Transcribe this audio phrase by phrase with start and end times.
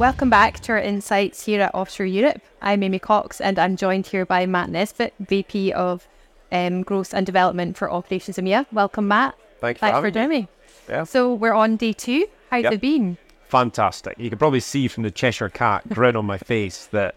[0.00, 2.40] Welcome back to our insights here at Offshore Europe.
[2.62, 6.08] I'm Amy Cox and I'm joined here by Matt Nesbitt, VP of
[6.50, 8.64] um, Growth and Development for Operations EMEA.
[8.72, 9.36] Welcome, Matt.
[9.58, 10.48] Thanks, Thanks for, for joining me.
[10.88, 11.04] Yeah.
[11.04, 12.26] So we're on day two.
[12.48, 12.72] How's Yep.
[12.72, 13.18] it been?
[13.48, 14.18] Fantastic.
[14.18, 17.14] You can probably see from the Cheshire Cat grin on my face that,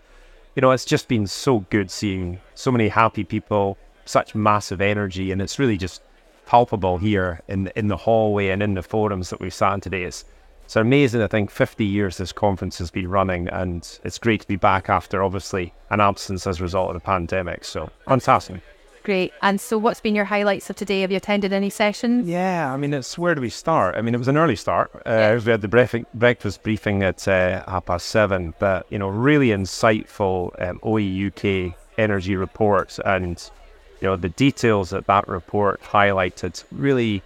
[0.54, 5.32] you know, it's just been so good seeing so many happy people, such massive energy,
[5.32, 6.02] and it's really just
[6.46, 10.04] palpable here in in the hallway and in the forums that we've sat in today.
[10.04, 10.26] It's
[10.74, 11.22] it's amazing.
[11.22, 14.90] I think 50 years this conference has been running, and it's great to be back
[14.90, 17.64] after obviously an absence as a result of the pandemic.
[17.64, 18.60] So fantastic.
[19.04, 19.34] Great.
[19.44, 21.02] And so, what's been your highlights of today?
[21.02, 22.28] Have you attended any sessions?
[22.28, 23.96] Yeah, I mean, it's where do we start?
[23.96, 24.90] I mean, it was an early start.
[25.06, 29.10] Uh, We had the bref- breakfast briefing at uh, half past seven, but you know,
[29.10, 33.38] really insightful um, OE UK energy reports, and
[34.02, 37.22] you know, the details that that report highlighted really,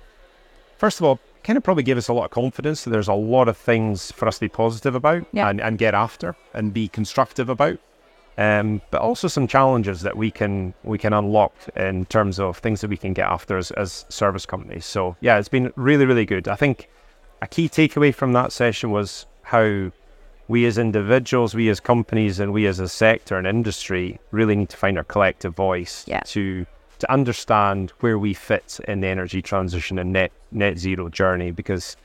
[0.80, 3.14] first of all, kind of probably gave us a lot of confidence that there's a
[3.14, 5.50] lot of things for us to be positive about Yeah.
[5.50, 7.80] and, and get after and be constructive about
[8.38, 12.82] um, but also some challenges that we can we can unlock in terms of things
[12.82, 14.86] that we can get after as, as service companies.
[14.86, 16.48] So yeah, it's been really really good.
[16.48, 16.88] I think
[17.42, 19.92] a key takeaway from that session was how
[20.48, 24.70] we as individuals, we as companies, and we as a sector and industry really need
[24.70, 26.22] to find our collective voice Yeah.
[26.26, 26.68] to
[27.00, 31.98] to understand where we fit in the energy transition and net net zero journey because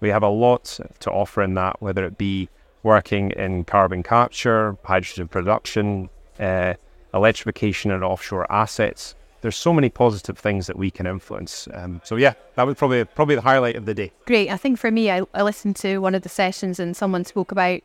[0.00, 2.48] we have a lot to offer in that, whether it be
[2.82, 6.74] working in carbon capture, hydrogen production, uh,
[7.12, 9.14] electrification and offshore assets.
[9.42, 11.66] There's so many positive things that we can influence.
[11.74, 14.12] Um, so yeah, that was probably probably the highlight of the day.
[14.26, 14.50] Great.
[14.50, 17.50] I think for me, I, I listened to one of the sessions and someone spoke
[17.52, 17.80] about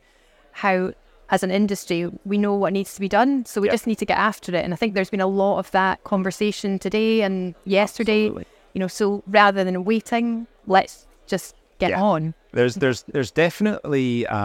[0.52, 0.94] how,
[1.29, 3.45] as an industry, we know what needs to be done.
[3.45, 3.73] So we Yeah.
[3.73, 4.63] just need to get after it.
[4.66, 8.25] And I think there's been a lot of that conversation today and yesterday.
[8.25, 8.45] Absolutely.
[8.75, 12.03] You know, so rather than waiting, let's just get Yeah.
[12.03, 12.34] on.
[12.52, 14.36] There's there's there's definitely uh,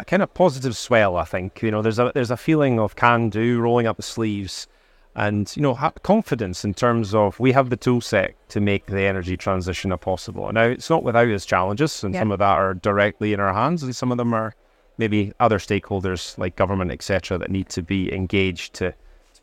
[0.00, 1.16] a kind of positive swell.
[1.16, 4.02] I think you know there's a there's a feeling of can do, rolling up the
[4.04, 4.68] sleeves,
[5.16, 8.86] and you know ha- confidence in terms of we have the tool set to make
[8.86, 10.50] the energy transition a possible.
[10.52, 12.20] Now it's not without its challenges, and Yeah.
[12.20, 14.54] some of that are directly in our hands, and some of them are
[14.98, 18.94] maybe other stakeholders like government, etc., that need to be engaged to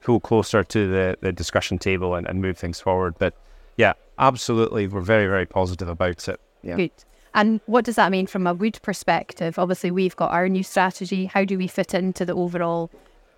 [0.04, 3.16] pull closer to the, the discussion table and, and move things forward.
[3.20, 3.34] But
[3.78, 6.40] yeah, absolutely, we're very very positive about it.
[6.64, 6.76] Yeah.
[6.76, 6.92] Good.
[7.34, 9.60] And what does that mean from a wood perspective?
[9.60, 11.26] Obviously, we've got our new strategy.
[11.26, 12.90] How do we fit into the overall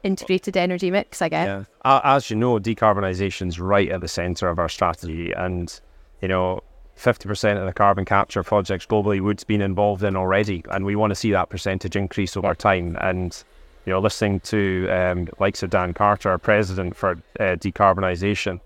[0.04, 1.22] integrated energy mix?
[1.22, 1.66] I guess.
[1.84, 2.02] Yeah.
[2.04, 5.80] As you know, decarbonisation is right at the centre of our strategy, and
[6.22, 6.62] you know,
[6.96, 10.96] fifty percent of the carbon capture projects globally Wood's been involved in already, and we
[10.96, 12.98] want to see that percentage increase over time.
[13.02, 13.44] And
[13.86, 18.60] you know, listening to um, likes of Dan Carter, our president for uh, decarbonisation,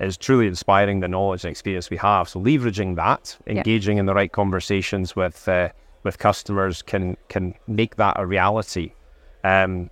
[0.00, 2.28] is truly inspiring the knowledge and experience we have.
[2.28, 5.70] So leveraging that, engaging in the right conversations with uh,
[6.04, 8.92] with customers can can make that a reality.
[9.44, 9.90] Um,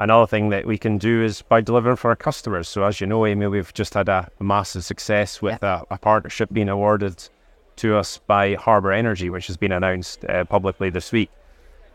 [0.00, 2.68] another thing that we can do is by delivering for our customers.
[2.68, 6.50] So as you know, Amy, we've just had a, massive success with a, a partnership
[6.52, 7.28] being awarded
[7.76, 11.30] to us by Harbour Energy, which has been announced uh, publicly this week.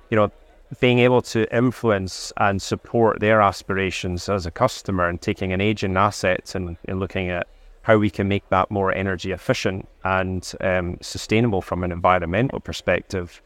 [0.10, 0.32] You know,
[0.80, 5.98] being able to influence and support their aspirations as a customer and taking an aging
[5.98, 7.48] asset and, and looking at
[7.84, 13.42] how we can make that more energy efficient and um, sustainable from an environmental perspective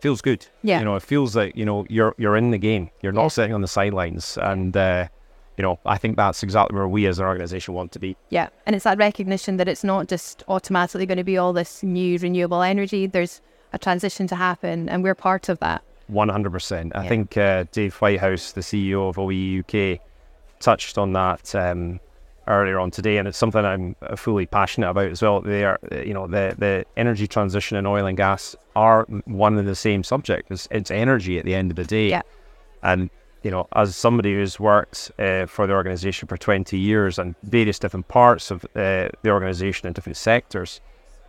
[0.00, 0.46] feels good.
[0.62, 0.78] Yeah.
[0.80, 2.90] You know, it feels like, you know, you're you're in the game.
[3.02, 3.28] You're not Yeah.
[3.28, 4.36] sitting on the sidelines.
[4.42, 5.08] And uh,
[5.56, 8.14] you know, I think that's exactly where we as an organization want to be.
[8.28, 11.82] Yeah, and it's that recognition that it's not just automatically going to be all this
[11.82, 13.06] new renewable energy.
[13.06, 13.40] There's
[13.72, 15.82] a transition to happen, and we're part of that.
[16.08, 16.92] One hundred percent.
[16.94, 17.08] I Yeah.
[17.08, 20.00] think uh, Dave Whitehouse, the CEO of OE UK,
[20.60, 22.00] touched on that um,
[22.48, 25.40] earlier on today, and it's something I'm uh, fully passionate about as well.
[25.40, 29.58] They are, uh, you know, the the energy transition and oil and gas are one
[29.58, 30.50] and the same subject.
[30.50, 32.10] It's, it's energy at the end of the day.
[32.10, 32.22] Yeah.
[32.82, 33.10] And
[33.42, 37.78] you know, as somebody who's worked uh, for the organisation for 20 years and various
[37.78, 40.80] different parts of uh, the organisation in different sectors,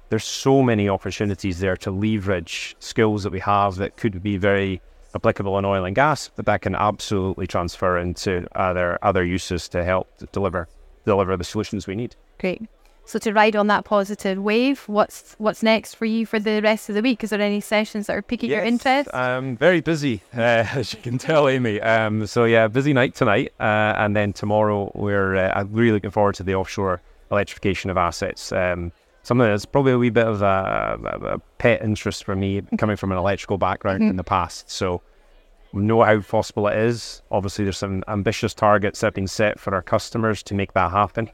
[0.09, 4.81] there's so many opportunities there to leverage skills that we have that could be very
[5.13, 9.83] applicable in oil and gas, but that can absolutely transfer into other other uses to
[9.83, 10.67] help deliver
[11.07, 12.15] deliver the solutions we need.
[12.39, 12.61] Great.
[13.07, 16.89] So to ride on that positive wave, what's what's next for you for the rest
[16.89, 17.23] of the week?
[17.23, 19.09] Is there any sessions that are piquing your interest?
[19.13, 21.79] I'm very busy, uh, as you can tell, Amy.
[21.79, 26.11] Um, so yeah, busy night tonight, uh, and then tomorrow we're uh, I'm really looking
[26.11, 27.01] forward to the offshore
[27.31, 28.51] electrification of assets.
[28.51, 28.91] Um,
[29.23, 32.97] something that's probably a wee bit of a, a, a pet interest for me, coming
[32.97, 34.69] from an electrical background in the past.
[34.69, 35.01] So
[35.73, 37.21] we know how possible it is.
[37.31, 40.91] Obviously, there's some ambitious targets that have been set for our customers to make that
[40.91, 41.29] happen,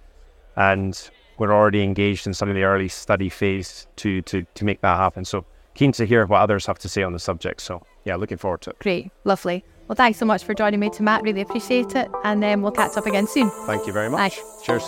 [0.55, 4.81] and we're already engaged in some of the early study phase to to to make
[4.81, 5.25] that happen.
[5.25, 5.45] So
[5.75, 7.61] keen to hear what others have to say on the subject.
[7.61, 8.79] So yeah, looking forward to it.
[8.79, 9.63] Great, lovely.
[9.87, 11.23] Well, thanks so much for joining me, to Matt.
[11.23, 13.49] Really appreciate it, and then um, we'll catch up again soon.
[13.65, 14.39] Thank you very much.
[14.63, 14.83] Cheers.